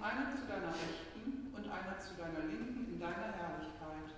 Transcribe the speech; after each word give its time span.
einer 0.00 0.32
zu 0.34 0.48
deiner 0.48 0.72
Rechten 0.72 1.52
und 1.52 1.64
einer 1.68 1.98
zu 2.00 2.16
deiner 2.16 2.48
Linken 2.48 2.88
in 2.88 3.00
deiner 3.00 3.36
Herrlichkeit. 3.36 4.16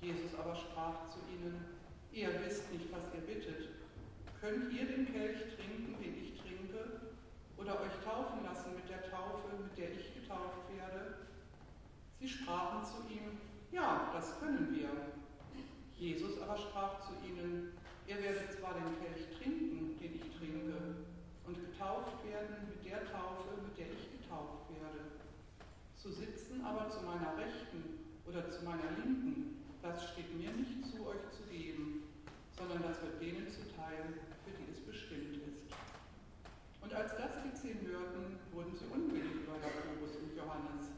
Jesus 0.00 0.36
aber 0.38 0.54
sprach 0.54 1.08
zu 1.08 1.18
ihnen, 1.32 1.76
Ihr 2.12 2.28
wisst 2.44 2.72
nicht, 2.72 2.88
was 2.92 3.12
ihr 3.12 3.20
bittet. 3.20 3.68
Könnt 4.40 4.72
ihr 4.72 4.86
den 4.86 5.12
Kelch 5.12 5.56
trinken, 5.56 5.96
den 6.00 6.16
ich 6.16 6.40
trinke, 6.40 7.12
oder 7.56 7.80
euch 7.80 7.92
taufen 8.04 8.44
lassen 8.44 8.74
mit 8.74 8.88
der 8.88 9.02
Taufe, 9.10 9.48
mit 9.60 9.76
der 9.76 9.92
ich 9.92 10.14
getauft 10.14 10.64
werde? 10.72 11.28
Sie 12.20 12.28
sprachen 12.28 12.84
zu 12.84 13.04
ihm, 13.12 13.36
Ja, 13.72 14.10
das 14.12 14.38
können 14.40 14.74
wir. 14.74 14.88
Jesus 15.96 16.40
aber 16.40 16.56
sprach 16.56 17.00
zu 17.00 17.12
ihnen, 17.26 17.72
Ihr 18.06 18.22
werdet 18.22 18.52
zwar 18.52 18.74
den 18.74 18.96
Kelch 19.00 19.26
trinken, 19.36 19.98
den 19.98 20.14
ich 20.14 20.36
trinke, 20.36 21.04
und 21.44 21.54
getauft 21.54 22.24
werden 22.24 22.68
mit 22.68 22.84
der 22.84 23.04
Taufe, 23.04 23.60
mit 23.64 23.76
der 23.76 23.86
ich 23.86 24.15
getauft 24.36 24.68
werde. 24.68 25.16
Zu 25.96 26.12
sitzen 26.12 26.64
aber 26.64 26.90
zu 26.90 27.00
meiner 27.02 27.36
Rechten 27.38 28.04
oder 28.26 28.48
zu 28.50 28.64
meiner 28.64 28.90
Linken, 29.02 29.64
das 29.82 30.12
steht 30.12 30.34
mir 30.36 30.52
nicht 30.52 30.84
zu, 30.84 31.06
euch 31.06 31.24
zu 31.30 31.42
geben, 31.50 32.04
sondern 32.56 32.82
das 32.82 33.00
wird 33.02 33.20
denen 33.20 33.48
zuteil, 33.48 34.20
für 34.44 34.52
die 34.52 34.70
es 34.70 34.80
bestimmt 34.80 35.36
ist. 35.48 35.72
Und 36.82 36.92
als 36.92 37.16
das 37.16 37.42
die 37.44 37.54
zehn 37.54 37.80
hörten, 37.86 38.38
wurden 38.52 38.76
sie 38.76 38.86
unwillig 38.92 39.42
über 39.42 39.56
Jakobus 39.58 40.16
und 40.16 40.36
Johannes. 40.36 40.92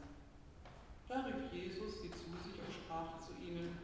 Da 1.07 1.21
rief 1.25 1.51
Jesus 1.51 2.01
sie 2.01 2.11
zu 2.11 2.29
sich 2.43 2.57
und 2.59 2.73
sprach 2.73 3.19
zu 3.19 3.33
ihnen, 3.41 3.77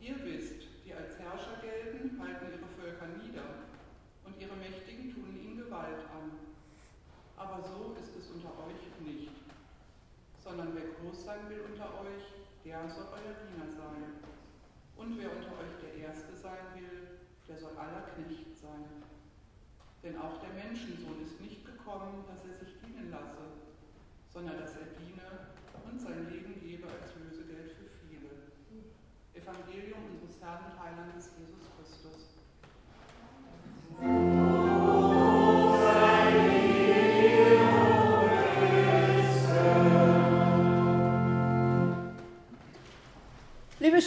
Ihr 0.00 0.16
wisst, 0.24 0.64
die 0.86 0.94
als 0.94 1.18
Herrscher 1.18 1.60
gelten, 1.60 2.18
halten 2.18 2.46
ihre 2.48 2.70
Völker 2.80 3.06
nieder, 3.20 3.68
und 4.24 4.40
ihre 4.40 4.56
Mächtigen 4.56 5.12
tun 5.12 5.36
ihnen 5.36 5.58
Gewalt 5.58 6.08
an. 6.08 6.40
Aber 7.36 7.62
so 7.62 7.96
ist 8.00 8.09
unter 8.34 8.52
euch 8.66 8.82
nicht. 9.00 9.32
Sondern 10.38 10.74
wer 10.74 10.88
groß 10.98 11.24
sein 11.24 11.48
will 11.48 11.60
unter 11.70 12.00
euch, 12.00 12.24
der 12.64 12.88
soll 12.88 13.06
euer 13.12 13.34
Diener 13.44 13.70
sein. 13.70 14.20
Und 14.96 15.18
wer 15.18 15.30
unter 15.32 15.52
euch 15.58 15.74
der 15.82 16.08
Erste 16.08 16.36
sein 16.36 16.64
will, 16.74 17.18
der 17.48 17.58
soll 17.58 17.76
aller 17.76 18.04
Knecht 18.14 18.56
sein. 18.56 18.84
Denn 20.02 20.16
auch 20.16 20.40
der 20.40 20.52
Menschensohn 20.54 21.22
ist 21.24 21.40
nicht 21.40 21.64
gekommen, 21.64 22.24
dass 22.26 22.44
er 22.44 22.56
sich 22.56 22.80
dienen 22.80 23.10
lasse, 23.10 23.52
sondern 24.28 24.58
dass 24.58 24.76
er 24.76 24.96
diene 24.96 25.50
und 25.84 26.00
sein 26.00 26.30
Leben 26.30 26.60
gebe 26.60 26.86
als 26.86 27.14
Lösegeld 27.16 27.29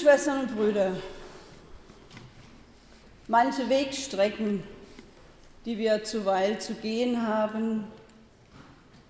Schwestern 0.03 0.41
und 0.41 0.57
Brüder, 0.57 0.91
manche 3.29 3.69
Wegstrecken, 3.69 4.61
die 5.63 5.77
wir 5.77 6.03
zuweilen 6.03 6.59
zu 6.59 6.73
gehen 6.73 7.25
haben, 7.25 7.85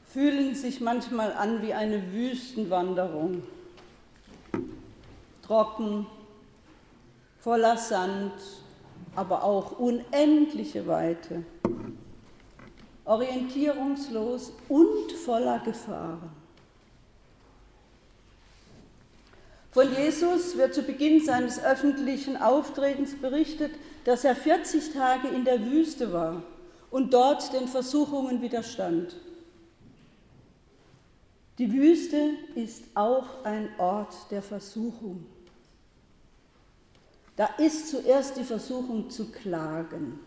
fühlen 0.06 0.54
sich 0.54 0.82
manchmal 0.82 1.34
an 1.34 1.64
wie 1.64 1.74
eine 1.74 2.14
Wüstenwanderung. 2.14 3.42
Trocken, 5.42 6.06
voller 7.40 7.78
Sand, 7.78 8.34
aber 9.16 9.44
auch 9.44 9.80
unendliche 9.80 10.86
Weite. 10.86 11.44
Orientierungslos 13.04 14.54
und 14.70 15.12
voller 15.12 15.58
Gefahren. 15.58 16.43
Von 19.74 19.92
Jesus 19.92 20.56
wird 20.56 20.76
zu 20.76 20.84
Beginn 20.84 21.26
seines 21.26 21.64
öffentlichen 21.64 22.38
Auftretens 22.38 23.16
berichtet, 23.16 23.72
dass 24.06 24.24
er 24.24 24.36
40 24.36 24.94
Tage 24.94 25.30
in 25.30 25.46
der 25.46 25.66
Wüste 25.66 26.14
war 26.14 26.44
und 26.92 27.12
dort 27.12 27.52
den 27.54 27.68
Versuchungen 27.68 28.44
widerstand. 28.44 29.16
Die 31.58 31.74
Wüste 31.74 32.36
ist 32.54 32.84
auch 32.94 33.44
ein 33.46 33.68
Ort 33.80 34.14
der 34.30 34.44
Versuchung. 34.44 35.26
Da 37.36 37.48
ist 37.58 37.90
zuerst 37.90 38.38
die 38.38 38.44
Versuchung 38.44 39.10
zu 39.10 39.32
klagen, 39.32 40.20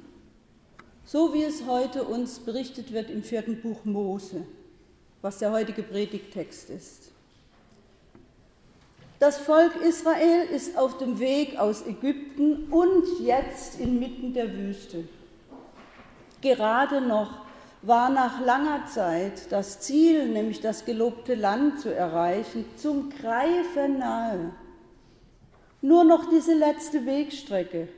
so 1.04 1.32
wie 1.32 1.44
es 1.44 1.64
heute 1.66 2.02
uns 2.02 2.40
berichtet 2.40 2.92
wird 2.92 3.10
im 3.10 3.22
vierten 3.22 3.60
Buch 3.60 3.84
Mose, 3.84 4.44
was 5.22 5.38
der 5.38 5.52
heutige 5.52 5.84
Predigtext 5.84 6.68
ist. 6.70 7.12
Das 9.18 9.38
Volk 9.38 9.74
Israel 9.82 10.46
ist 10.54 10.76
auf 10.76 10.98
dem 10.98 11.18
Weg 11.18 11.58
aus 11.58 11.86
Ägypten 11.86 12.64
und 12.70 13.04
jetzt 13.20 13.80
inmitten 13.80 14.34
der 14.34 14.52
Wüste. 14.52 15.04
Gerade 16.42 17.00
noch 17.00 17.46
war 17.80 18.10
nach 18.10 18.44
langer 18.44 18.84
Zeit 18.86 19.50
das 19.50 19.80
Ziel, 19.80 20.28
nämlich 20.28 20.60
das 20.60 20.84
gelobte 20.84 21.34
Land 21.34 21.80
zu 21.80 21.94
erreichen, 21.94 22.66
zum 22.76 23.08
Greifen 23.08 23.98
nahe. 23.98 24.52
Nur 25.80 26.04
noch 26.04 26.28
diese 26.28 26.54
letzte 26.54 27.06
Wegstrecke, 27.06 27.88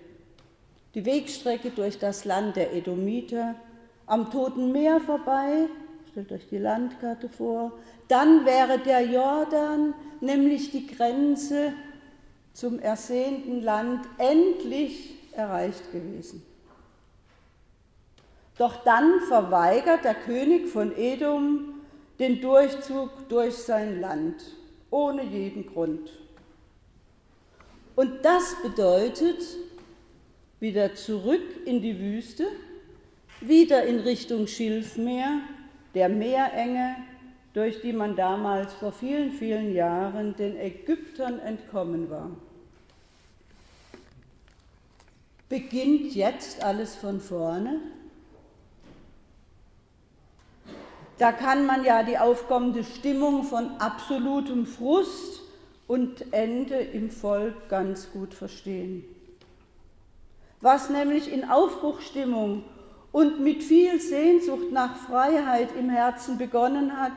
die 0.95 1.05
Wegstrecke 1.05 1.71
durch 1.71 1.99
das 1.99 2.27
Land 2.27 2.55
der 2.55 2.75
Edomiter, 2.75 3.57
am 4.07 4.31
Toten 4.31 4.71
Meer 4.71 5.01
vorbei, 5.01 5.67
stellt 6.19 6.33
euch 6.33 6.49
die 6.49 6.59
Landkarte 6.59 7.29
vor, 7.29 7.79
dann 8.09 8.45
wäre 8.45 8.81
der 8.81 9.03
Jordan, 9.03 9.95
nämlich 10.21 10.73
die 10.73 10.89
Grenze 10.89 11.73
zum 12.53 12.81
ersehnten 12.81 13.63
Land, 13.63 14.05
endlich 14.19 15.15
erreicht 15.31 15.93
gewesen. 15.93 16.43
Doch 18.57 18.83
dann 18.83 19.21
verweigert 19.29 20.03
der 20.03 20.15
König 20.15 20.67
von 20.67 20.97
Edom 20.97 21.83
den 22.19 22.41
Durchzug 22.41 23.29
durch 23.29 23.55
sein 23.55 24.01
Land, 24.01 24.43
ohne 24.91 25.23
jeden 25.23 25.73
Grund. 25.73 26.11
Und 27.95 28.25
das 28.25 28.57
bedeutet 28.61 29.41
wieder 30.59 30.97
zurück 30.97 31.65
in 31.65 31.81
die 31.81 31.97
Wüste, 32.01 32.49
wieder 33.41 33.85
in 33.85 34.01
Richtung 34.01 34.49
Schilfmeer, 34.49 35.43
der 35.95 36.09
Meerenge, 36.09 36.97
durch 37.55 37.81
die 37.81 37.93
man 37.93 38.15
damals 38.15 38.75
vor 38.75 38.93
vielen, 38.93 39.33
vielen 39.33 39.75
Jahren 39.75 40.37
den 40.37 40.57
Ägyptern 40.57 41.41
entkommen 41.41 42.11
war. 42.11 42.31
Beginnt 45.49 46.15
jetzt 46.15 46.63
alles 46.63 46.95
von 46.95 47.21
vorne? 47.21 47.81
Da 51.17 51.33
kann 51.33 51.67
man 51.67 51.85
ja 51.85 52.05
die 52.05 52.19
aufkommende 52.19 52.85
Stimmung 52.85 53.43
von 53.43 53.71
absolutem 53.79 54.67
Frust 54.67 55.43
und 55.89 56.33
Ende 56.33 56.77
im 56.77 57.11
Volk 57.11 57.69
ganz 57.69 58.13
gut 58.13 58.35
verstehen. 58.35 59.05
Was 60.61 60.91
nämlich 60.91 61.33
in 61.33 61.49
Aufbruchstimmung 61.49 62.63
und 63.13 63.41
mit 63.41 63.63
viel 63.63 64.01
Sehnsucht 64.01 64.71
nach 64.71 64.97
Freiheit 64.97 65.71
im 65.79 65.91
Herzen 65.91 66.39
begonnen 66.39 66.97
hat, 66.97 67.13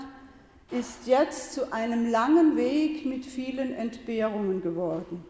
ist 0.71 1.05
jetzt 1.05 1.53
zu 1.53 1.73
einem 1.73 2.09
langen 2.09 2.55
Weg 2.55 3.05
mit 3.05 3.25
vielen 3.25 3.73
Entbehrungen 3.73 4.61
geworden. 4.61 5.25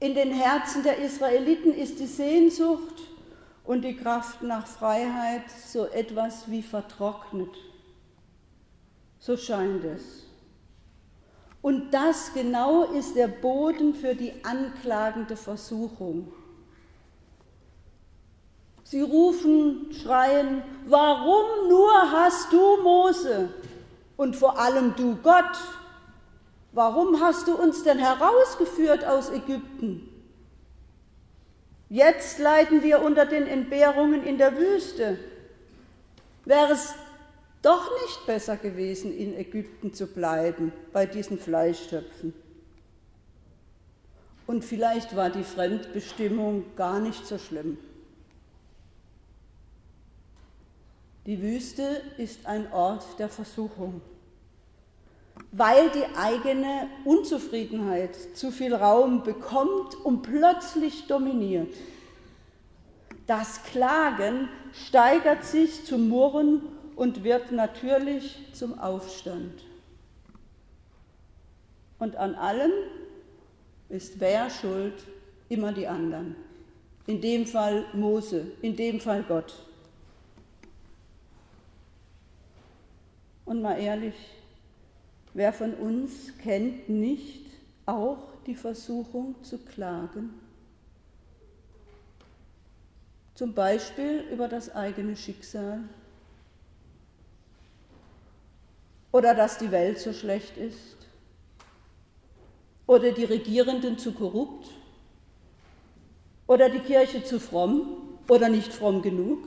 In 0.00 0.14
den 0.14 0.32
Herzen 0.32 0.82
der 0.82 0.98
Israeliten 0.98 1.74
ist 1.74 1.98
die 1.98 2.06
Sehnsucht 2.06 3.02
und 3.64 3.82
die 3.82 3.96
Kraft 3.96 4.42
nach 4.42 4.66
Freiheit 4.66 5.44
so 5.50 5.86
etwas 5.86 6.50
wie 6.50 6.62
vertrocknet. 6.62 7.54
So 9.18 9.36
scheint 9.36 9.84
es. 9.84 10.26
Und 11.62 11.92
das 11.92 12.32
genau 12.32 12.84
ist 12.84 13.16
der 13.16 13.28
Boden 13.28 13.94
für 13.94 14.14
die 14.14 14.32
anklagende 14.44 15.36
Versuchung. 15.36 16.32
Sie 18.90 19.02
rufen, 19.02 19.92
schreien, 20.02 20.64
warum 20.86 21.68
nur 21.68 21.92
hast 22.10 22.52
du 22.52 22.82
Mose 22.82 23.48
und 24.16 24.34
vor 24.34 24.58
allem 24.58 24.96
du 24.96 25.14
Gott? 25.22 25.44
Warum 26.72 27.20
hast 27.20 27.46
du 27.46 27.54
uns 27.54 27.84
denn 27.84 28.00
herausgeführt 28.00 29.04
aus 29.04 29.30
Ägypten? 29.30 30.08
Jetzt 31.88 32.40
leiden 32.40 32.82
wir 32.82 33.02
unter 33.02 33.26
den 33.26 33.46
Entbehrungen 33.46 34.24
in 34.24 34.38
der 34.38 34.58
Wüste. 34.58 35.20
Wäre 36.44 36.72
es 36.72 36.92
doch 37.62 37.88
nicht 38.02 38.26
besser 38.26 38.56
gewesen, 38.56 39.16
in 39.16 39.36
Ägypten 39.36 39.94
zu 39.94 40.08
bleiben 40.08 40.72
bei 40.92 41.06
diesen 41.06 41.38
Fleischtöpfen? 41.38 42.34
Und 44.48 44.64
vielleicht 44.64 45.14
war 45.14 45.30
die 45.30 45.44
Fremdbestimmung 45.44 46.64
gar 46.74 46.98
nicht 46.98 47.24
so 47.24 47.38
schlimm. 47.38 47.78
Die 51.30 51.40
Wüste 51.40 52.02
ist 52.18 52.44
ein 52.44 52.72
Ort 52.72 53.04
der 53.20 53.28
Versuchung, 53.28 54.00
weil 55.52 55.88
die 55.90 56.04
eigene 56.16 56.88
Unzufriedenheit 57.04 58.16
zu 58.34 58.50
viel 58.50 58.74
Raum 58.74 59.22
bekommt 59.22 59.94
und 60.02 60.22
plötzlich 60.22 61.06
dominiert. 61.06 61.72
Das 63.28 63.62
Klagen 63.62 64.48
steigert 64.72 65.44
sich 65.44 65.84
zum 65.84 66.08
Murren 66.08 66.62
und 66.96 67.22
wird 67.22 67.52
natürlich 67.52 68.36
zum 68.52 68.76
Aufstand. 68.80 69.62
Und 72.00 72.16
an 72.16 72.34
allem 72.34 72.72
ist 73.88 74.18
wer 74.18 74.50
schuld? 74.50 74.94
Immer 75.48 75.72
die 75.72 75.86
anderen. 75.86 76.34
In 77.06 77.20
dem 77.20 77.46
Fall 77.46 77.84
Mose, 77.92 78.50
in 78.62 78.74
dem 78.74 78.98
Fall 78.98 79.22
Gott. 79.22 79.69
Und 83.50 83.62
mal 83.62 83.80
ehrlich, 83.80 84.14
wer 85.34 85.52
von 85.52 85.74
uns 85.74 86.38
kennt 86.38 86.88
nicht 86.88 87.46
auch 87.84 88.28
die 88.46 88.54
Versuchung 88.54 89.34
zu 89.42 89.58
klagen? 89.58 90.34
Zum 93.34 93.52
Beispiel 93.52 94.20
über 94.30 94.46
das 94.46 94.72
eigene 94.72 95.16
Schicksal 95.16 95.80
oder 99.10 99.34
dass 99.34 99.58
die 99.58 99.72
Welt 99.72 99.98
so 99.98 100.12
schlecht 100.12 100.56
ist 100.56 100.96
oder 102.86 103.10
die 103.10 103.24
Regierenden 103.24 103.98
zu 103.98 104.12
korrupt 104.12 104.68
oder 106.46 106.70
die 106.70 106.78
Kirche 106.78 107.24
zu 107.24 107.40
fromm 107.40 108.16
oder 108.28 108.48
nicht 108.48 108.72
fromm 108.72 109.02
genug. 109.02 109.44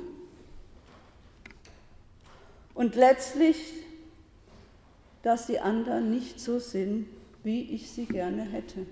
Und 2.73 2.95
letztlich 2.95 3.82
dass 5.23 5.47
die 5.47 5.59
anderen 5.59 6.11
nicht 6.11 6.39
so 6.39 6.59
sind, 6.59 7.07
wie 7.43 7.61
ich 7.61 7.89
sie 7.89 8.05
gerne 8.05 8.43
hätte. 8.43 8.85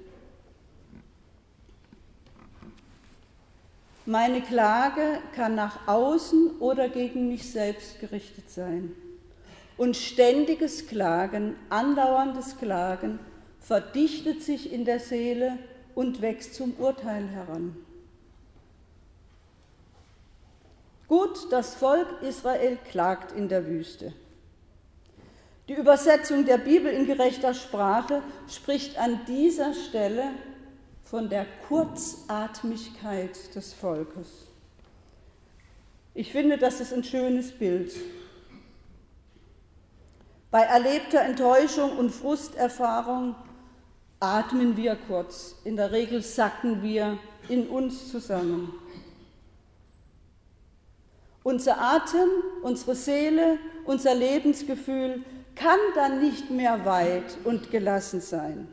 Meine 4.05 4.41
Klage 4.41 5.19
kann 5.35 5.55
nach 5.55 5.87
außen 5.87 6.57
oder 6.59 6.89
gegen 6.89 7.27
mich 7.27 7.51
selbst 7.51 7.99
gerichtet 7.99 8.49
sein. 8.49 8.93
Und 9.77 9.95
ständiges 9.95 10.87
Klagen, 10.87 11.55
andauerndes 11.69 12.57
Klagen 12.57 13.19
verdichtet 13.59 14.41
sich 14.41 14.71
in 14.71 14.85
der 14.85 14.99
Seele 14.99 15.57
und 15.95 16.21
wächst 16.21 16.55
zum 16.55 16.73
Urteil 16.73 17.27
heran. 17.27 17.75
Gut, 21.07 21.51
das 21.51 21.75
Volk 21.75 22.07
Israel 22.21 22.77
klagt 22.89 23.33
in 23.33 23.49
der 23.49 23.67
Wüste. 23.67 24.13
Die 25.71 25.77
Übersetzung 25.77 26.43
der 26.43 26.57
Bibel 26.57 26.91
in 26.91 27.05
gerechter 27.05 27.53
Sprache 27.53 28.21
spricht 28.49 28.97
an 28.97 29.21
dieser 29.25 29.73
Stelle 29.73 30.31
von 31.05 31.29
der 31.29 31.45
Kurzatmigkeit 31.69 33.55
des 33.55 33.71
Volkes. 33.71 34.27
Ich 36.13 36.33
finde, 36.33 36.57
das 36.57 36.81
ist 36.81 36.91
ein 36.91 37.05
schönes 37.05 37.53
Bild. 37.53 37.93
Bei 40.51 40.63
erlebter 40.63 41.21
Enttäuschung 41.21 41.97
und 41.97 42.09
Frusterfahrung 42.09 43.33
atmen 44.19 44.75
wir 44.75 44.97
kurz. 45.07 45.55
In 45.63 45.77
der 45.77 45.93
Regel 45.93 46.21
sacken 46.21 46.83
wir 46.83 47.17
in 47.47 47.69
uns 47.69 48.11
zusammen. 48.11 48.73
Unser 51.43 51.79
Atem, 51.79 52.27
unsere 52.61 52.93
Seele, 52.93 53.57
unser 53.85 54.13
Lebensgefühl 54.13 55.23
kann 55.55 55.79
dann 55.95 56.21
nicht 56.21 56.49
mehr 56.49 56.85
weit 56.85 57.37
und 57.43 57.71
gelassen 57.71 58.21
sein. 58.21 58.67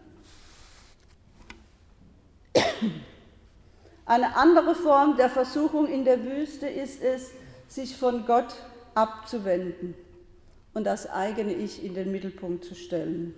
Eine 4.07 4.37
andere 4.37 4.75
Form 4.75 5.17
der 5.17 5.29
Versuchung 5.29 5.87
in 5.87 6.05
der 6.05 6.25
Wüste 6.25 6.67
ist 6.67 7.03
es, 7.03 7.31
sich 7.69 7.97
von 7.97 8.25
Gott 8.25 8.55
abzuwenden 8.95 9.95
und 10.73 10.85
das 10.85 11.11
eigene 11.11 11.53
Ich 11.53 11.85
in 11.85 11.95
den 11.95 12.11
Mittelpunkt 12.11 12.65
zu 12.65 12.75
stellen. 12.75 13.35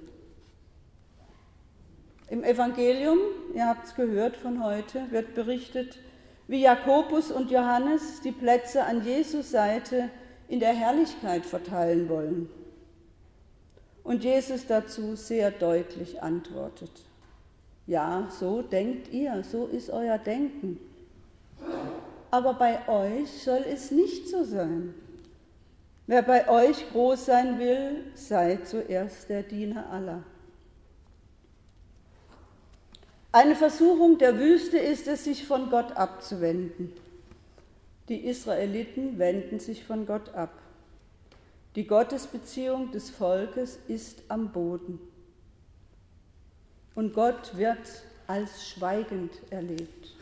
Im 2.28 2.44
Evangelium, 2.44 3.18
ihr 3.54 3.66
habt 3.66 3.88
es 3.88 3.96
gehört 3.96 4.36
von 4.36 4.62
heute, 4.62 5.10
wird 5.10 5.34
berichtet, 5.34 5.98
wie 6.46 6.62
Jakobus 6.62 7.32
und 7.32 7.50
Johannes 7.50 8.20
die 8.20 8.30
Plätze 8.30 8.84
an 8.84 9.04
Jesus 9.04 9.50
Seite 9.50 10.10
in 10.46 10.60
der 10.60 10.72
Herrlichkeit 10.72 11.44
verteilen 11.44 12.08
wollen. 12.08 12.48
Und 14.10 14.24
Jesus 14.24 14.66
dazu 14.66 15.14
sehr 15.14 15.52
deutlich 15.52 16.20
antwortet, 16.20 16.90
ja, 17.86 18.26
so 18.40 18.60
denkt 18.60 19.12
ihr, 19.12 19.44
so 19.48 19.66
ist 19.66 19.88
euer 19.88 20.18
Denken. 20.18 20.80
Aber 22.32 22.54
bei 22.54 22.88
euch 22.88 23.30
soll 23.44 23.64
es 23.72 23.92
nicht 23.92 24.26
so 24.26 24.42
sein. 24.42 24.94
Wer 26.08 26.22
bei 26.22 26.48
euch 26.48 26.90
groß 26.90 27.26
sein 27.26 27.60
will, 27.60 28.04
sei 28.16 28.58
zuerst 28.64 29.28
der 29.28 29.44
Diener 29.44 29.88
aller. 29.92 30.24
Eine 33.30 33.54
Versuchung 33.54 34.18
der 34.18 34.40
Wüste 34.40 34.78
ist 34.78 35.06
es, 35.06 35.22
sich 35.22 35.46
von 35.46 35.70
Gott 35.70 35.92
abzuwenden. 35.92 36.92
Die 38.08 38.26
Israeliten 38.26 39.20
wenden 39.20 39.60
sich 39.60 39.84
von 39.84 40.04
Gott 40.04 40.34
ab. 40.34 40.50
Die 41.76 41.86
Gottesbeziehung 41.86 42.90
des 42.90 43.10
Volkes 43.10 43.78
ist 43.86 44.22
am 44.28 44.50
Boden. 44.50 44.98
Und 46.96 47.14
Gott 47.14 47.56
wird 47.56 48.04
als 48.26 48.68
schweigend 48.68 49.30
erlebt. 49.50 50.14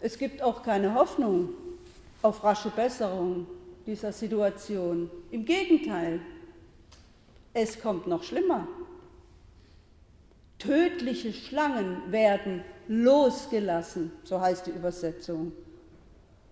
Es 0.00 0.16
gibt 0.16 0.42
auch 0.42 0.62
keine 0.62 0.94
Hoffnung 0.94 1.50
auf 2.22 2.42
rasche 2.42 2.70
Besserung 2.70 3.46
dieser 3.86 4.12
Situation. 4.12 5.10
Im 5.30 5.44
Gegenteil, 5.44 6.20
es 7.52 7.80
kommt 7.80 8.06
noch 8.06 8.22
schlimmer. 8.22 8.66
Tödliche 10.58 11.32
Schlangen 11.32 12.10
werden 12.10 12.64
losgelassen, 12.88 14.12
so 14.24 14.40
heißt 14.40 14.66
die 14.66 14.70
Übersetzung. 14.70 15.52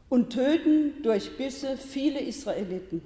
Und 0.08 0.30
töten 0.30 1.02
durch 1.02 1.36
Bisse 1.36 1.76
viele 1.76 2.20
Israeliten. 2.20 3.02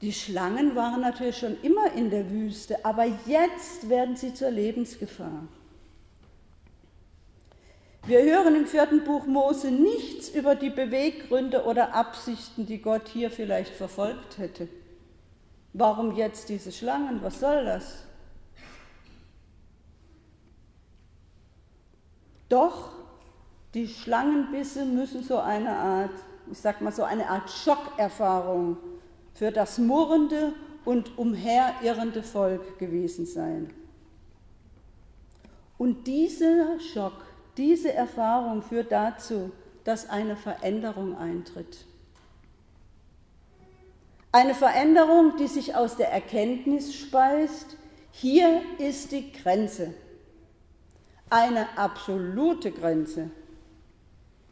Die 0.00 0.12
Schlangen 0.12 0.76
waren 0.76 1.00
natürlich 1.00 1.38
schon 1.38 1.60
immer 1.62 1.92
in 1.92 2.10
der 2.10 2.30
Wüste, 2.30 2.84
aber 2.84 3.06
jetzt 3.26 3.88
werden 3.88 4.16
sie 4.16 4.32
zur 4.32 4.50
Lebensgefahr. 4.50 5.48
Wir 8.06 8.22
hören 8.22 8.54
im 8.54 8.66
vierten 8.66 9.04
Buch 9.04 9.26
Mose 9.26 9.70
nichts 9.70 10.28
über 10.28 10.54
die 10.54 10.70
Beweggründe 10.70 11.64
oder 11.64 11.94
Absichten, 11.94 12.64
die 12.64 12.80
Gott 12.80 13.08
hier 13.08 13.30
vielleicht 13.30 13.74
verfolgt 13.74 14.38
hätte. 14.38 14.68
Warum 15.74 16.16
jetzt 16.16 16.48
diese 16.48 16.72
Schlangen? 16.72 17.22
Was 17.22 17.40
soll 17.40 17.64
das? 17.64 18.04
Doch 22.48 22.92
die 23.74 23.88
Schlangenbisse 23.88 24.84
müssen 24.84 25.22
so 25.22 25.38
eine 25.38 25.70
Art, 25.70 26.14
ich 26.50 26.58
sag 26.58 26.80
mal 26.80 26.92
so 26.92 27.02
eine 27.02 27.28
Art 27.28 27.50
Schockerfahrung 27.50 28.78
für 29.34 29.52
das 29.52 29.78
murrende 29.78 30.52
und 30.84 31.18
umherirrende 31.18 32.22
Volk 32.22 32.78
gewesen 32.78 33.26
sein. 33.26 33.70
Und 35.76 36.06
dieser 36.06 36.80
Schock, 36.80 37.24
diese 37.56 37.92
Erfahrung 37.92 38.62
führt 38.62 38.90
dazu, 38.90 39.52
dass 39.84 40.08
eine 40.08 40.36
Veränderung 40.36 41.16
eintritt. 41.16 41.84
Eine 44.32 44.54
Veränderung, 44.54 45.36
die 45.38 45.46
sich 45.46 45.74
aus 45.74 45.96
der 45.96 46.12
Erkenntnis 46.12 46.94
speist, 46.94 47.76
hier 48.10 48.62
ist 48.78 49.12
die 49.12 49.32
Grenze, 49.32 49.94
eine 51.30 51.78
absolute 51.78 52.72
Grenze. 52.72 53.30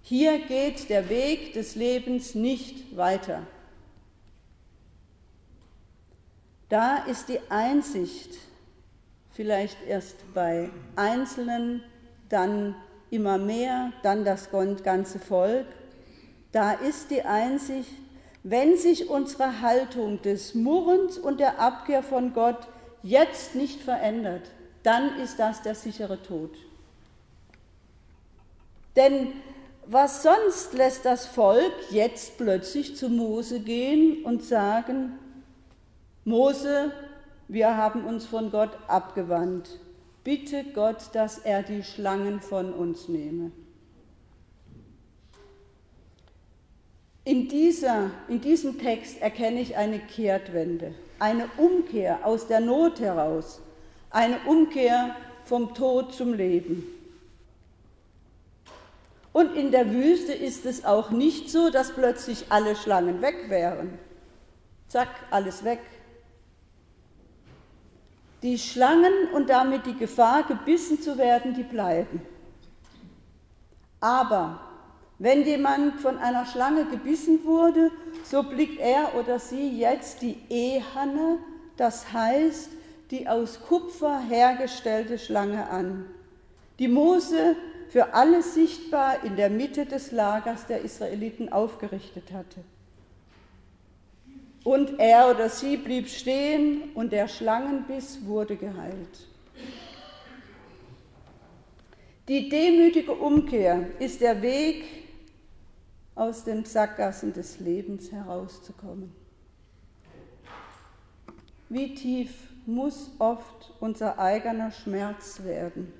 Hier 0.09 0.39
geht 0.39 0.89
der 0.89 1.09
Weg 1.09 1.55
des 1.55 1.75
Lebens 1.75 2.37
nicht 2.37 2.97
weiter. 2.97 3.45
Da 6.69 6.99
ist 6.99 7.29
die 7.29 7.41
Einsicht 7.49 8.39
vielleicht 9.33 9.77
erst 9.85 10.15
bei 10.33 10.71
Einzelnen, 10.95 11.83
dann 12.29 12.77
immer 13.11 13.37
mehr, 13.37 13.93
dann 14.05 14.25
das 14.25 14.51
ganze 14.85 15.19
Volk. 15.19 15.67
Da 16.53 16.75
ist 16.75 17.11
die 17.11 17.23
Einsicht, 17.23 17.91
wenn 18.45 18.77
sich 18.77 19.11
unsere 19.11 19.61
Haltung 19.61 20.23
des 20.23 20.55
Murrens 20.55 21.19
und 21.19 21.41
der 21.41 21.59
Abkehr 21.59 22.05
von 22.05 22.33
Gott 22.33 22.69
jetzt 23.03 23.57
nicht 23.57 23.81
verändert, 23.81 24.53
dann 24.85 25.19
ist 25.19 25.41
das 25.41 25.63
der 25.63 25.75
sichere 25.75 26.23
Tod. 26.23 26.57
Denn 28.95 29.33
was 29.89 30.23
sonst 30.23 30.73
lässt 30.73 31.05
das 31.05 31.27
Volk 31.27 31.73
jetzt 31.91 32.39
plötzlich 32.39 32.97
zu 32.97 33.09
Mose 33.09 33.61
gehen 33.61 34.25
und 34.25 34.43
sagen, 34.43 35.19
Mose, 36.25 36.93
wir 37.49 37.77
haben 37.77 38.05
uns 38.05 38.27
von 38.27 38.51
Gott 38.51 38.77
abgewandt. 38.89 39.79
Bitte 40.25 40.65
Gott, 40.75 41.11
dass 41.13 41.39
er 41.39 41.63
die 41.63 41.85
Schlangen 41.85 42.41
von 42.41 42.73
uns 42.73 43.09
nehme. 43.09 43.53
In, 47.25 47.49
dieser, 47.49 48.11
in 48.29 48.41
diesem 48.41 48.79
Text 48.79 49.21
erkenne 49.21 49.61
ich 49.61 49.77
eine 49.77 49.99
Kehrtwende, 49.99 50.95
eine 51.19 51.49
Umkehr 51.57 52.25
aus 52.25 52.47
der 52.49 52.61
Not 52.61 53.01
heraus, 53.01 53.61
eine 54.11 54.39
Umkehr 54.47 55.15
vom 55.45 55.75
Tod 55.75 56.13
zum 56.13 56.35
Leben. 56.35 56.85
Und 59.37 59.55
in 59.55 59.71
der 59.71 59.93
Wüste 59.93 60.33
ist 60.33 60.65
es 60.65 60.87
auch 60.87 61.11
nicht 61.11 61.51
so, 61.51 61.69
dass 61.69 61.93
plötzlich 61.93 62.47
alle 62.49 62.75
Schlangen 62.75 63.21
weg 63.21 63.51
wären. 63.51 63.99
Zack, 64.89 65.11
alles 65.31 65.63
weg. 65.63 65.81
Die 68.43 68.57
Schlangen 68.59 69.13
und 69.35 69.51
damit 69.51 69.85
die 69.85 69.95
Gefahr, 69.99 70.45
gebissen 70.45 71.03
zu 71.03 71.19
werden, 71.19 71.53
die 71.53 71.65
bleiben. 71.65 72.23
Aber 74.01 74.59
wenn 75.19 75.45
jemand 75.45 76.01
von 76.01 76.17
einer 76.17 76.47
Schlange 76.47 76.87
gebissen 76.87 77.45
wurde, 77.45 77.91
so 78.25 78.43
blickt 78.43 78.81
er 78.81 79.17
oder 79.17 79.39
sie 79.39 79.79
jetzt 79.79 80.23
die 80.23 80.41
Ehanne, 80.49 81.41
das 81.77 82.11
heißt 82.11 82.71
die 83.11 83.29
aus 83.29 83.61
Kupfer 83.61 84.19
hergestellte 84.19 85.19
Schlange 85.19 85.69
an, 85.69 86.07
die 86.79 86.89
Mose 86.89 87.55
für 87.89 88.15
alle 88.15 88.43
sichtbar 88.43 89.25
in 89.25 89.37
der 89.37 89.51
Mitte 89.51 89.87
des 89.87 90.13
Lagers 90.13 90.67
der 90.67 90.83
Israeliten 90.83 91.51
aufgerichtet 91.51 92.33
hatte. 92.33 92.61
Und 94.65 94.99
er 94.99 95.31
oder 95.31 95.49
sie 95.49 95.77
blieb 95.77 96.09
stehen 96.09 96.91
und 96.95 97.13
der 97.13 97.29
Schlangenbiss 97.29 98.27
wurde 98.27 98.57
geheilt. 98.57 99.29
Die 102.29 102.49
demütige 102.49 103.13
Umkehr 103.13 103.87
ist 104.01 104.21
der 104.21 104.43
Weg, 104.43 104.85
aus 106.17 106.45
den 106.45 106.65
Sackgassen 106.65 107.33
des 107.35 107.61
Lebens 107.61 108.11
herauszukommen. 108.11 109.13
Wie 111.69 111.95
tief 111.95 112.33
muss 112.65 113.11
oft 113.19 113.73
unser 113.81 114.19
eigener 114.19 114.71
Schmerz 114.71 115.43
werden? 115.45 115.93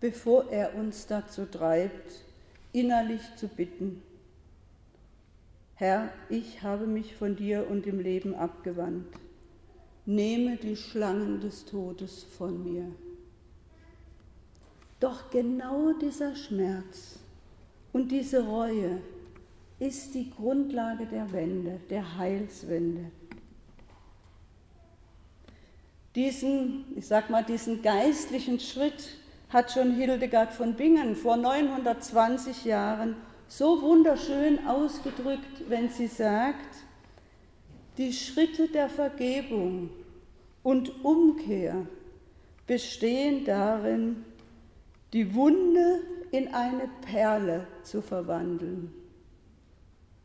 Bevor 0.00 0.50
er 0.50 0.74
uns 0.74 1.06
dazu 1.06 1.44
treibt, 1.46 2.24
innerlich 2.72 3.20
zu 3.36 3.48
bitten. 3.48 4.02
Herr, 5.74 6.12
ich 6.28 6.62
habe 6.62 6.86
mich 6.86 7.14
von 7.14 7.36
dir 7.36 7.66
und 7.70 7.86
dem 7.86 8.00
Leben 8.00 8.34
abgewandt. 8.34 9.06
Nehme 10.06 10.56
die 10.56 10.76
Schlangen 10.76 11.40
des 11.40 11.64
Todes 11.64 12.22
von 12.22 12.64
mir. 12.64 12.90
Doch 14.98 15.30
genau 15.30 15.92
dieser 15.94 16.34
Schmerz 16.36 17.18
und 17.92 18.12
diese 18.12 18.46
Reue 18.46 19.00
ist 19.78 20.14
die 20.14 20.30
Grundlage 20.30 21.06
der 21.06 21.32
Wende, 21.32 21.80
der 21.88 22.18
Heilswende. 22.18 23.10
Diesen, 26.14 26.84
ich 26.96 27.06
sag 27.06 27.30
mal, 27.30 27.44
diesen 27.44 27.80
geistlichen 27.80 28.60
Schritt 28.60 29.16
hat 29.50 29.72
schon 29.72 29.92
Hildegard 29.92 30.52
von 30.52 30.74
Bingen 30.74 31.16
vor 31.16 31.36
920 31.36 32.64
Jahren 32.64 33.16
so 33.48 33.82
wunderschön 33.82 34.66
ausgedrückt, 34.66 35.68
wenn 35.68 35.88
sie 35.88 36.06
sagt, 36.06 36.76
die 37.98 38.12
Schritte 38.12 38.68
der 38.68 38.88
Vergebung 38.88 39.90
und 40.62 41.04
Umkehr 41.04 41.86
bestehen 42.66 43.44
darin, 43.44 44.24
die 45.12 45.34
Wunde 45.34 46.00
in 46.30 46.54
eine 46.54 46.88
Perle 47.02 47.66
zu 47.82 48.00
verwandeln. 48.00 48.94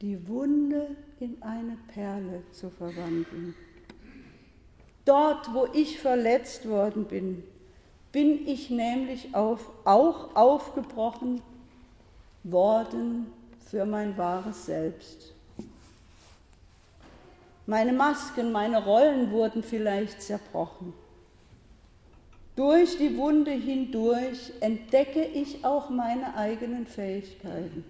Die 0.01 0.27
Wunde 0.27 0.95
in 1.19 1.41
eine 1.41 1.77
Perle 1.87 2.43
zu 2.51 2.69
verwandeln. 2.69 3.55
Dort, 5.05 5.51
wo 5.53 5.67
ich 5.73 5.99
verletzt 5.99 6.69
worden 6.69 7.05
bin, 7.05 7.43
bin 8.15 8.47
ich 8.47 8.69
nämlich 8.69 9.35
auf, 9.35 9.69
auch 9.83 10.37
aufgebrochen 10.37 11.41
worden 12.45 13.29
für 13.69 13.85
mein 13.85 14.17
wahres 14.17 14.67
Selbst. 14.67 15.33
Meine 17.65 17.91
Masken, 17.91 18.53
meine 18.53 18.85
Rollen 18.85 19.31
wurden 19.31 19.63
vielleicht 19.63 20.21
zerbrochen. 20.21 20.93
Durch 22.55 22.97
die 22.97 23.17
Wunde 23.17 23.51
hindurch 23.51 24.53
entdecke 24.61 25.21
ich 25.21 25.65
auch 25.65 25.89
meine 25.89 26.37
eigenen 26.37 26.87
Fähigkeiten. 26.87 27.83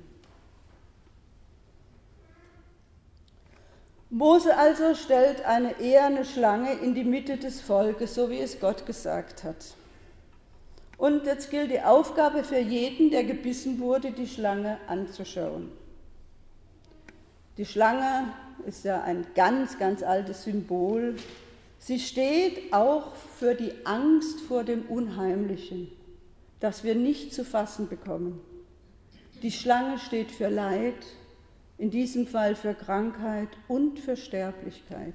Mose 4.09 4.57
also 4.57 4.95
stellt 4.95 5.45
eine 5.45 5.79
eherne 5.79 6.25
Schlange 6.25 6.73
in 6.73 6.95
die 6.95 7.03
Mitte 7.03 7.37
des 7.37 7.61
Volkes, 7.61 8.15
so 8.15 8.31
wie 8.31 8.39
es 8.39 8.59
Gott 8.59 8.87
gesagt 8.87 9.43
hat. 9.43 9.75
Und 10.97 11.25
jetzt 11.25 11.51
gilt 11.51 11.71
die 11.71 11.81
Aufgabe 11.81 12.43
für 12.43 12.59
jeden, 12.59 13.11
der 13.11 13.23
gebissen 13.23 13.79
wurde, 13.79 14.11
die 14.11 14.27
Schlange 14.27 14.77
anzuschauen. 14.87 15.71
Die 17.57 17.65
Schlange 17.65 18.33
ist 18.65 18.85
ja 18.85 19.01
ein 19.03 19.25
ganz, 19.35 19.77
ganz 19.77 20.03
altes 20.03 20.43
Symbol. 20.43 21.15
Sie 21.79 21.99
steht 21.99 22.73
auch 22.73 23.13
für 23.37 23.55
die 23.55 23.71
Angst 23.85 24.41
vor 24.41 24.63
dem 24.63 24.83
Unheimlichen, 24.87 25.91
das 26.59 26.83
wir 26.83 26.95
nicht 26.95 27.33
zu 27.33 27.45
fassen 27.45 27.87
bekommen. 27.87 28.41
Die 29.41 29.51
Schlange 29.51 29.99
steht 29.99 30.31
für 30.31 30.49
Leid, 30.49 30.95
in 31.77 31.91
diesem 31.91 32.25
Fall 32.25 32.55
für 32.55 32.73
Krankheit 32.73 33.49
und 33.67 33.99
für 33.99 34.15
Sterblichkeit. 34.15 35.13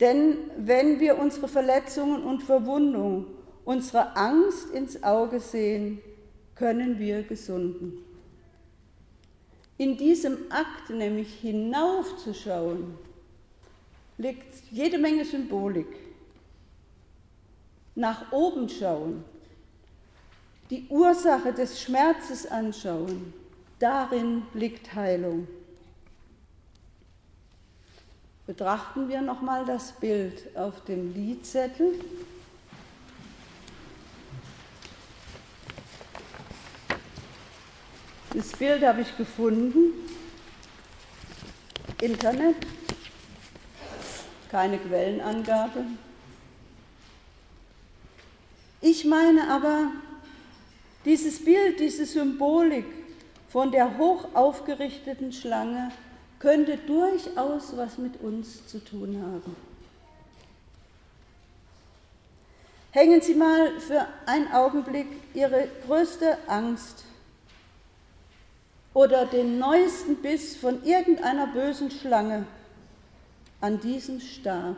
Denn 0.00 0.36
wenn 0.58 1.00
wir 1.00 1.18
unsere 1.18 1.48
Verletzungen 1.48 2.22
und 2.22 2.42
Verwundungen, 2.42 3.26
unsere 3.64 4.16
Angst 4.16 4.70
ins 4.70 5.02
Auge 5.02 5.40
sehen, 5.40 6.00
können 6.54 6.98
wir 6.98 7.22
gesunden. 7.22 8.04
In 9.78 9.96
diesem 9.96 10.50
Akt 10.50 10.90
nämlich 10.90 11.40
hinaufzuschauen, 11.40 12.96
liegt 14.18 14.70
jede 14.70 14.98
Menge 14.98 15.24
Symbolik. 15.24 15.88
Nach 17.94 18.32
oben 18.32 18.68
schauen, 18.68 19.24
die 20.70 20.86
Ursache 20.88 21.52
des 21.52 21.80
Schmerzes 21.80 22.46
anschauen, 22.46 23.32
darin 23.78 24.42
liegt 24.54 24.94
Heilung. 24.94 25.46
Betrachten 28.46 29.08
wir 29.08 29.22
nochmal 29.22 29.64
das 29.64 29.90
Bild 29.90 30.56
auf 30.56 30.84
dem 30.84 31.12
Liedzettel. 31.12 31.94
Das 38.32 38.52
Bild 38.52 38.84
habe 38.84 39.00
ich 39.00 39.16
gefunden. 39.16 39.94
Internet. 42.00 42.56
Keine 44.48 44.78
Quellenangabe. 44.78 45.84
Ich 48.80 49.04
meine 49.04 49.50
aber, 49.50 49.90
dieses 51.04 51.44
Bild, 51.44 51.80
diese 51.80 52.06
Symbolik 52.06 52.84
von 53.48 53.72
der 53.72 53.98
hoch 53.98 54.34
aufgerichteten 54.34 55.32
Schlange 55.32 55.90
könnte 56.46 56.76
durchaus 56.76 57.76
was 57.76 57.98
mit 57.98 58.20
uns 58.20 58.68
zu 58.68 58.78
tun 58.78 59.20
haben. 59.20 59.56
Hängen 62.92 63.20
Sie 63.20 63.34
mal 63.34 63.80
für 63.80 64.06
einen 64.26 64.52
Augenblick 64.52 65.08
Ihre 65.34 65.66
größte 65.84 66.38
Angst 66.46 67.02
oder 68.94 69.26
den 69.26 69.58
neuesten 69.58 70.22
Biss 70.22 70.54
von 70.54 70.84
irgendeiner 70.84 71.48
bösen 71.48 71.90
Schlange 71.90 72.46
an 73.60 73.80
diesen 73.80 74.20
Stab 74.20 74.76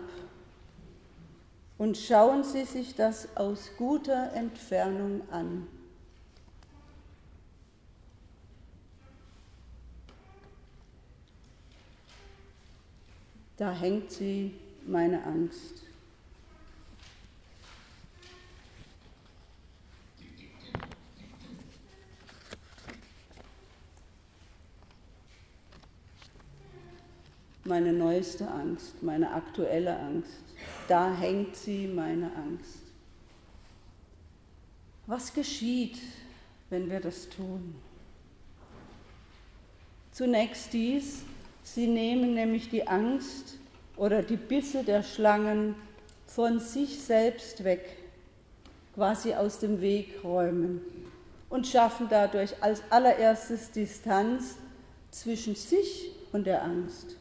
und 1.77 1.99
schauen 1.99 2.45
Sie 2.45 2.65
sich 2.65 2.95
das 2.95 3.29
aus 3.37 3.73
guter 3.77 4.33
Entfernung 4.33 5.21
an. 5.31 5.69
Da 13.59 13.73
hängt 13.73 14.13
sie, 14.13 14.55
meine 14.87 15.21
Angst. 15.25 15.83
Meine 27.65 27.93
neueste 27.93 28.49
Angst, 28.49 29.03
meine 29.03 29.33
aktuelle 29.33 29.99
Angst. 29.99 30.45
Da 30.87 31.13
hängt 31.13 31.57
sie, 31.57 31.89
meine 31.89 32.33
Angst. 32.37 32.79
Was 35.07 35.35
geschieht, 35.35 35.99
wenn 36.71 36.89
wir 36.89 37.01
das 37.01 37.29
tun? 37.29 37.75
Zunächst 40.13 40.73
dies, 40.73 41.25
Sie 41.75 41.87
nehmen 41.87 42.33
nämlich 42.33 42.71
die 42.71 42.89
Angst 42.89 43.59
oder 43.97 44.23
die 44.23 44.39
Bisse 44.39 44.85
der 44.85 45.03
Schlangen 45.03 45.75
von 46.27 46.61
sich 46.61 46.99
selbst 46.99 47.63
weg, 47.63 47.97
quasi 48.95 49.35
aus 49.35 49.59
dem 49.59 49.83
Weg 49.83 50.25
räumen 50.25 50.81
und 51.51 51.67
schaffen 51.67 52.07
dadurch 52.09 52.63
als 52.63 52.83
allererstes 52.89 53.71
Distanz 53.71 54.57
zwischen 55.11 55.55
sich 55.55 56.11
und 56.33 56.47
der 56.47 56.65
Angst 56.65 57.17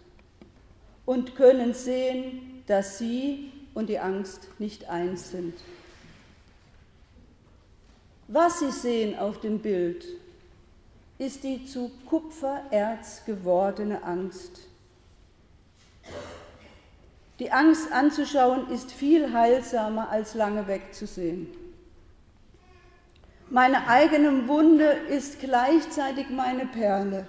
und 1.06 1.36
können 1.36 1.74
sehen, 1.74 2.64
dass 2.68 2.98
sie 2.98 3.52
und 3.74 3.90
die 3.90 4.00
Angst 4.00 4.48
nicht 4.60 4.90
eins 4.90 5.32
sind. 5.32 5.56
Was 8.30 8.60
Sie 8.60 8.72
sehen 8.72 9.20
auf 9.20 9.40
dem 9.40 9.60
Bild, 9.60 10.06
ist 11.18 11.44
die 11.44 11.66
zu 11.66 11.92
Kupfererz 12.08 13.24
gewordene 13.26 14.04
Angst. 14.04 14.62
Die 17.40 17.52
Angst 17.52 17.92
anzuschauen 17.92 18.70
ist 18.72 18.92
viel 18.92 19.34
heilsamer 19.34 20.10
als 20.10 20.34
lange 20.34 20.68
wegzusehen. 20.68 21.48
Meine 23.50 23.88
eigene 23.88 24.48
Wunde 24.48 24.86
ist 24.86 25.40
gleichzeitig 25.40 26.30
meine 26.30 26.66
Perle, 26.66 27.26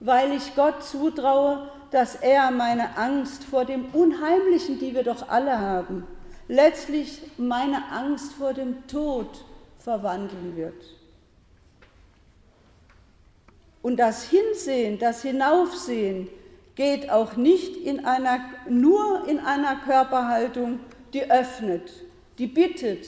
weil 0.00 0.32
ich 0.32 0.54
Gott 0.54 0.82
zutraue, 0.82 1.70
dass 1.90 2.14
er 2.14 2.50
meine 2.50 2.96
Angst 2.96 3.44
vor 3.44 3.64
dem 3.64 3.86
Unheimlichen, 3.92 4.78
die 4.78 4.94
wir 4.94 5.02
doch 5.02 5.28
alle 5.28 5.60
haben, 5.60 6.06
letztlich 6.48 7.22
meine 7.36 7.90
Angst 7.90 8.32
vor 8.34 8.54
dem 8.54 8.86
Tod 8.86 9.44
verwandeln 9.78 10.56
wird. 10.56 10.95
Und 13.86 13.98
das 13.98 14.24
Hinsehen, 14.24 14.98
das 14.98 15.22
Hinaufsehen 15.22 16.28
geht 16.74 17.08
auch 17.08 17.36
nicht 17.36 17.76
in 17.76 18.04
einer, 18.04 18.40
nur 18.68 19.28
in 19.28 19.38
einer 19.38 19.76
Körperhaltung, 19.76 20.80
die 21.12 21.30
öffnet, 21.30 21.92
die 22.38 22.48
bittet, 22.48 23.06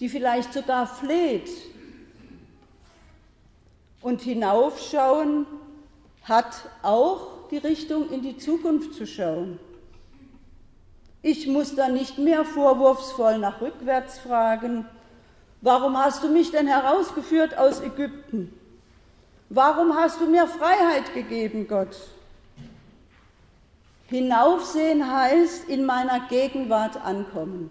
die 0.00 0.10
vielleicht 0.10 0.52
sogar 0.52 0.86
fleht. 0.86 1.48
Und 4.02 4.20
hinaufschauen 4.20 5.46
hat 6.24 6.56
auch 6.82 7.48
die 7.50 7.56
Richtung 7.56 8.10
in 8.10 8.20
die 8.20 8.36
Zukunft 8.36 8.92
zu 8.92 9.06
schauen. 9.06 9.58
Ich 11.22 11.46
muss 11.46 11.74
da 11.74 11.88
nicht 11.88 12.18
mehr 12.18 12.44
vorwurfsvoll 12.44 13.38
nach 13.38 13.62
rückwärts 13.62 14.18
fragen, 14.18 14.84
warum 15.62 15.96
hast 15.96 16.22
du 16.22 16.28
mich 16.28 16.50
denn 16.50 16.66
herausgeführt 16.66 17.56
aus 17.56 17.80
Ägypten? 17.80 18.52
Warum 19.54 19.94
hast 19.94 20.18
du 20.18 20.30
mir 20.30 20.46
Freiheit 20.46 21.12
gegeben, 21.12 21.68
Gott? 21.68 21.94
Hinaufsehen 24.06 25.14
heißt 25.14 25.68
in 25.68 25.84
meiner 25.84 26.20
Gegenwart 26.28 26.96
ankommen. 27.04 27.70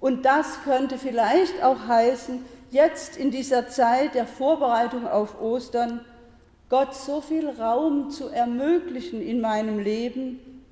Und 0.00 0.26
das 0.26 0.62
könnte 0.62 0.98
vielleicht 0.98 1.62
auch 1.62 1.86
heißen, 1.88 2.44
jetzt 2.70 3.16
in 3.16 3.30
dieser 3.30 3.68
Zeit 3.70 4.14
der 4.14 4.26
Vorbereitung 4.26 5.06
auf 5.06 5.40
Ostern, 5.40 6.04
Gott 6.68 6.94
so 6.94 7.22
viel 7.22 7.48
Raum 7.48 8.10
zu 8.10 8.28
ermöglichen 8.28 9.22
in 9.22 9.40
meinem 9.40 9.78
Leben, 9.78 10.62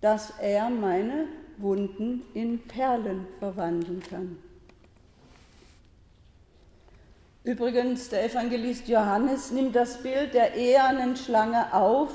dass 0.00 0.32
er 0.40 0.70
meine 0.70 1.26
Wunden 1.58 2.22
in 2.32 2.60
Perlen 2.60 3.26
verwandeln 3.40 4.02
kann. 4.08 4.38
Übrigens, 7.44 8.08
der 8.08 8.24
Evangelist 8.24 8.88
Johannes 8.88 9.50
nimmt 9.50 9.76
das 9.76 10.02
Bild 10.02 10.32
der 10.32 10.54
ehernen 10.54 11.14
Schlange 11.14 11.74
auf 11.74 12.10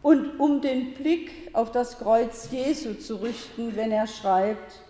und 0.00 0.38
um 0.38 0.60
den 0.60 0.94
Blick 0.94 1.32
auf 1.54 1.72
das 1.72 1.98
Kreuz 1.98 2.52
Jesu 2.52 2.94
zu 2.94 3.16
richten, 3.16 3.74
wenn 3.74 3.90
er 3.90 4.06
schreibt, 4.06 4.80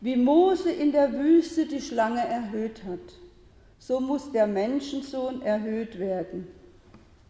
wie 0.00 0.16
Mose 0.16 0.72
in 0.72 0.92
der 0.92 1.12
Wüste 1.12 1.66
die 1.66 1.82
Schlange 1.82 2.26
erhöht 2.26 2.84
hat, 2.84 3.18
so 3.78 4.00
muss 4.00 4.32
der 4.32 4.46
Menschensohn 4.46 5.42
erhöht 5.42 5.98
werden, 5.98 6.48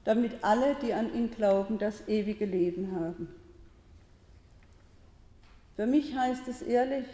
damit 0.04 0.32
alle, 0.42 0.76
die 0.82 0.94
an 0.94 1.12
ihn 1.12 1.32
glauben, 1.32 1.78
das 1.78 2.06
ewige 2.06 2.44
Leben 2.44 2.94
haben. 2.94 3.26
Für 5.74 5.86
mich 5.86 6.14
heißt 6.14 6.46
es 6.46 6.62
ehrlich, 6.62 7.06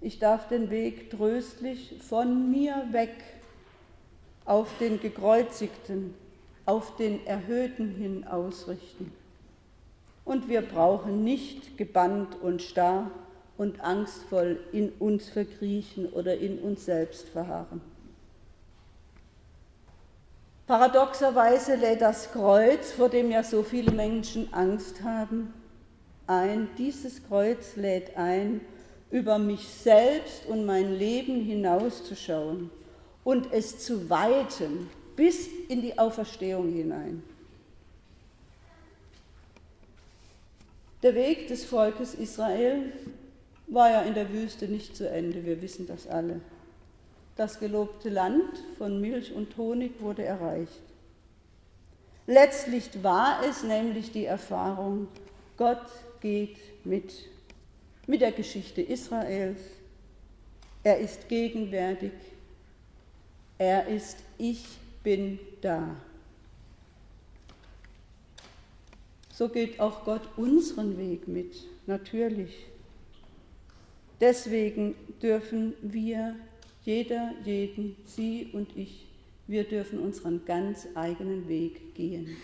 ich 0.00 0.18
darf 0.18 0.48
den 0.48 0.70
Weg 0.70 1.10
tröstlich 1.10 2.00
von 2.00 2.50
mir 2.50 2.86
weg 2.92 3.12
auf 4.44 4.68
den 4.78 5.00
Gekreuzigten, 5.00 6.14
auf 6.66 6.96
den 6.96 7.26
Erhöhten 7.26 7.94
hin 7.94 8.26
ausrichten. 8.26 9.12
Und 10.24 10.48
wir 10.48 10.62
brauchen 10.62 11.24
nicht 11.24 11.76
gebannt 11.76 12.36
und 12.40 12.62
starr 12.62 13.10
und 13.58 13.80
angstvoll 13.80 14.60
in 14.72 14.90
uns 14.98 15.28
verkriechen 15.28 16.06
oder 16.06 16.36
in 16.38 16.58
uns 16.58 16.84
selbst 16.84 17.28
verharren. 17.28 17.80
Paradoxerweise 20.66 21.74
lädt 21.74 22.00
das 22.00 22.32
Kreuz, 22.32 22.92
vor 22.92 23.08
dem 23.08 23.30
ja 23.30 23.42
so 23.42 23.62
viele 23.62 23.90
Menschen 23.90 24.52
Angst 24.54 25.02
haben, 25.02 25.52
ein. 26.26 26.68
Dieses 26.78 27.26
Kreuz 27.26 27.76
lädt 27.76 28.16
ein, 28.16 28.60
über 29.10 29.38
mich 29.38 29.68
selbst 29.68 30.46
und 30.46 30.64
mein 30.64 30.94
Leben 30.94 31.42
hinauszuschauen 31.42 32.70
und 33.24 33.52
es 33.52 33.78
zu 33.78 34.08
weiten 34.10 34.90
bis 35.16 35.48
in 35.68 35.82
die 35.82 35.98
Auferstehung 35.98 36.72
hinein. 36.72 37.22
Der 41.02 41.14
Weg 41.14 41.48
des 41.48 41.64
Volkes 41.64 42.14
Israel 42.14 42.92
war 43.66 43.90
ja 43.90 44.02
in 44.02 44.14
der 44.14 44.32
Wüste 44.32 44.68
nicht 44.68 44.96
zu 44.96 45.08
Ende, 45.08 45.44
wir 45.44 45.60
wissen 45.60 45.86
das 45.86 46.06
alle. 46.06 46.40
Das 47.36 47.58
gelobte 47.58 48.08
Land 48.08 48.62
von 48.78 49.00
Milch 49.00 49.32
und 49.32 49.56
Honig 49.56 50.00
wurde 50.00 50.24
erreicht. 50.24 50.82
Letztlich 52.26 53.02
war 53.02 53.40
es 53.44 53.64
nämlich 53.64 54.12
die 54.12 54.26
Erfahrung, 54.26 55.08
Gott 55.56 55.86
geht 56.20 56.56
mit, 56.84 57.12
mit 58.06 58.20
der 58.20 58.32
Geschichte 58.32 58.80
Israels. 58.80 59.60
Er 60.84 60.98
ist 60.98 61.28
gegenwärtig. 61.28 62.12
Er 63.58 63.86
ist 63.86 64.18
Ich 64.38 64.64
bin 65.02 65.38
da. 65.60 65.96
So 69.32 69.48
geht 69.48 69.80
auch 69.80 70.04
Gott 70.04 70.22
unseren 70.36 70.98
Weg 70.98 71.26
mit, 71.26 71.64
natürlich. 71.86 72.66
Deswegen 74.20 74.94
dürfen 75.20 75.74
wir, 75.82 76.36
jeder, 76.84 77.32
jeden, 77.44 77.96
Sie 78.04 78.50
und 78.52 78.76
ich, 78.76 79.06
wir 79.46 79.64
dürfen 79.64 79.98
unseren 79.98 80.44
ganz 80.44 80.86
eigenen 80.94 81.48
Weg 81.48 81.94
gehen. 81.94 82.36